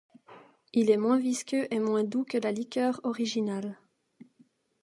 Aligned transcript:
Il 0.73 0.89
est 0.89 0.97
moins 0.97 1.19
visqueux 1.19 1.67
et 1.71 1.77
moins 1.77 2.03
doux 2.03 2.23
que 2.23 2.39
la 2.39 2.51
liqueur 2.51 2.99
originale. 3.03 3.77